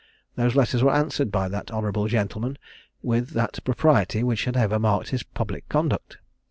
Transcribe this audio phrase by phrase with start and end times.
[0.33, 2.57] Those letters were answered by that honourable gentleman
[3.03, 6.17] with that propriety which had ever marked his public conduct.